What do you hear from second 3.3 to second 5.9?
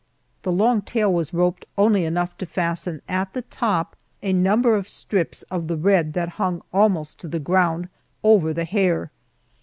the top a number of strips of the